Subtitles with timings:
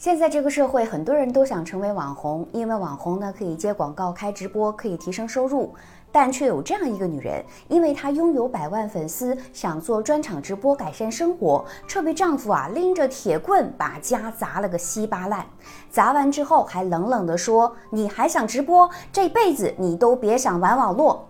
[0.00, 5.74] 现在这个社会，很多人都想成为网红，因为网红呢可以接广告、开直播，可以提升收入。
[6.10, 15.44] 但却有这样一个女人，因为她拥有百万粉丝，想做专场直播改善生活，却被丈夫啊拎着铁棍把家砸了个稀巴烂。
[15.90, 18.88] 砸完之后还冷冷地说：“你还想直播？
[19.12, 21.26] 这辈子你都别想玩网络。”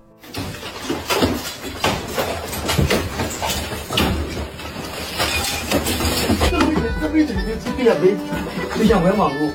[7.10, 8.14] 这辈子你就这样没
[8.78, 9.50] 就想玩网络。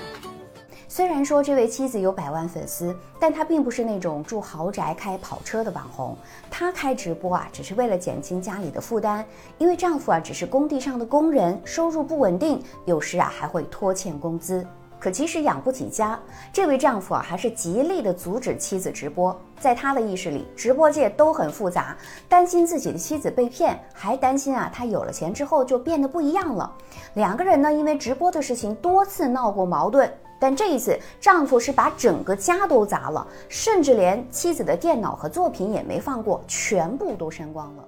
[0.89, 6.17] 虽然说这位妻子有百万粉丝，但她并不是那种住豪宅、开跑车的网红。
[6.51, 9.23] 她开直播啊，只是为了减轻家里的负担，
[9.57, 14.67] 因为丈夫啊只是工地上的工人，收入不稳定，有时啊还会拖欠工资。
[15.05, 16.19] 可即使养不起家，
[16.51, 19.39] 这位丈夫啊还是极力的阻止妻子直播。
[19.59, 21.95] 在他的意识里，直播界都很复杂，
[22.27, 26.73] 担心自己的妻子被骗，还担心啊他有了钱之后就变得不一样了。
[27.13, 37.83] 两个人呢，因为直播的事情多次闹过矛盾，但这一次丈夫是把整个家都砸了，甚至连妻子的电脑和作品也没放过，全部都删光了。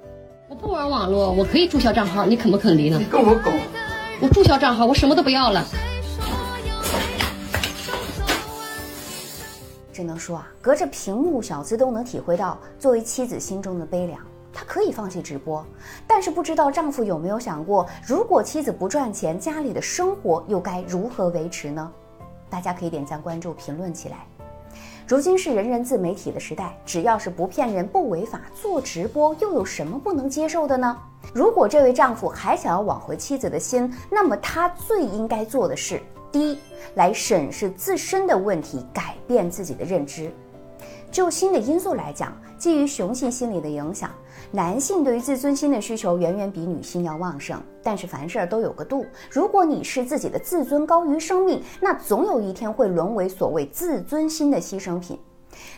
[0.49, 2.99] 我不玩网络，我可以注销账号，你肯不肯离呢？
[2.99, 3.49] 你跟我搞，
[4.21, 5.65] 我注销账号，我什么都不要了。
[9.97, 14.19] 只能说啊，隔着屏幕，小资都能体会到作为妻子心中的悲凉。
[14.53, 15.65] 她可以放弃直播，
[16.05, 21.91] 但是不知道丈夫有没有想过，如果妻子不赚钱，家里的生活又该如何维持呢？
[22.47, 24.17] 大家可以点赞、关注、评论起来。
[25.07, 30.95] 如今是人人自媒体的时代，只要是不骗人、不违法，做直播又有什么不能接受的呢？
[31.33, 35.99] 如果这位丈夫还想要挽回妻子的心，那么他最应该做的是。
[36.37, 36.57] 一，
[36.95, 40.31] 来审视自身的问题，改变自己的认知。
[41.09, 44.11] 就心理因素来讲，基于雄性心理的影响，
[44.51, 47.61] 男性对于自尊心的需求远远比女性要旺盛。
[47.81, 55.17] 但是凡事都有个度，如果你是自己的自尊高于生命，那总有一天会沦为所谓自尊心的牺牲品。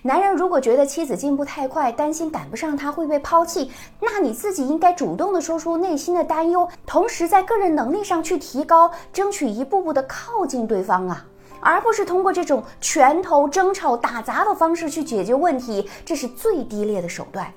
[0.01, 11.25] 男人如果觉得妻子进步太快，担心赶不上他会被抛弃，那你自己应该主动的说出内心的担忧，同时在个人能力上去提高，争取一步步的靠近对方啊，
[11.59, 17.51] 而不是通过这种拳头争吵打砸的方式去解决问题，这是最低劣的手段。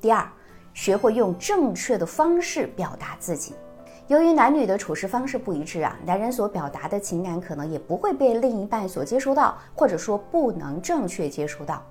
[0.00, 0.28] 第二，
[0.74, 3.54] 学会用正确的方式表达自己。
[4.08, 11.82] 由于男女的处事方式不一致啊，男人所表达的情感可能也不会被另一半所接收到，或者说不能正确接收到。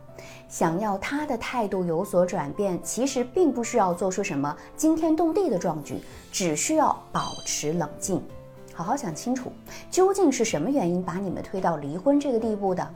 [0.48, 5.98] 想要他的态度有所转变，其实并不需要做出什么惊天动地的壮举，
[6.32, 8.24] 只需要保持冷静，
[8.74, 9.52] 好好想清楚，
[9.92, 12.88] 究竟是什么原因把你们推到离婚这个地步的？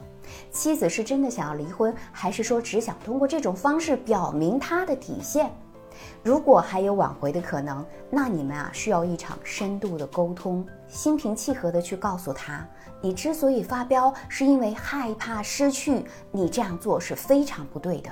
[0.50, 5.50] 妻子是真的想要离婚，还是说只想通过这种方式表明他的底线？
[6.22, 12.66] 如果还有挽回的可能，那你们啊需要一场深度的沟通，心平气和的去告诉他，
[13.00, 18.10] 你之所以发飙，是因为害怕失去，你这样做是非常不对的。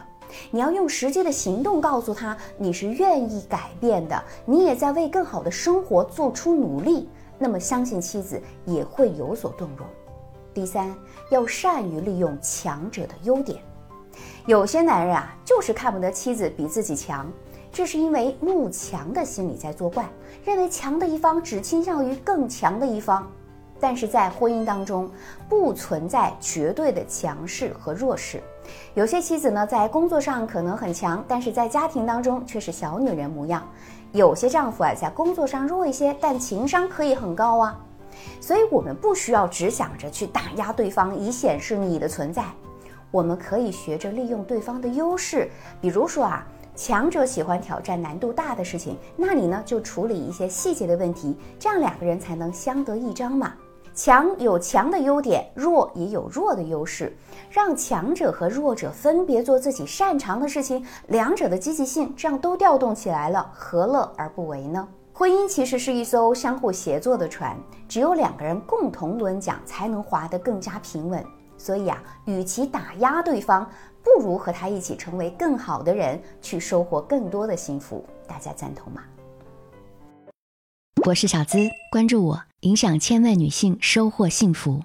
[0.50, 7.09] 你要用实际的行动告诉他，你是愿意改变的，你也在为更好的生活做出努力。
[7.38, 9.87] 那么相信妻子也会有所动容。
[10.53, 10.94] 第三，
[11.31, 13.62] 要善于利用强者的优点。
[14.47, 17.31] 有些男人啊，就是看不得妻子比自己强。
[17.78, 20.05] 这是因为慕强的心理在作怪，
[20.44, 23.25] 认为强的一方只倾向于更强的一方。
[23.78, 25.09] 但是在婚姻当中，
[25.49, 28.43] 不存在绝对的强势和弱势。
[28.94, 33.62] 有些妻子呢，在工作上可能很强，但是在家庭当中却是小女人模样；
[34.11, 37.78] 有些丈夫啊，在工作上弱一些，但情商可以很高啊。
[38.41, 42.43] 所以，我们不需要只想着去打压对方以显示你的存在，
[43.12, 45.49] 我们可以学着利用对方的优势，
[45.81, 46.44] 比如说啊。
[46.78, 53.53] 强者喜欢挑战难度大的事情，那你呢就处理一些细节的问题，这样两个人才能相得益彰嘛。
[53.93, 57.12] 强有强的优点，弱也有弱的优势，
[57.50, 64.87] 让强者和弱者分别做自己擅长的事情，两者的积极性这样都调动起来了，何乐而不为呢？
[65.12, 67.56] 婚姻其实是一艘相互协作的船，
[67.88, 71.25] 只有两个人共同轮桨，才能划得更加平稳。
[71.61, 73.69] 所以啊，与其打压对方，
[74.03, 78.05] 不如和他一起成为更好的人，去收获更多的幸福。
[78.27, 79.03] 大家赞同吗？
[81.06, 81.59] 我是小资，
[81.91, 84.83] 关注我，影响千万女性，收获幸福。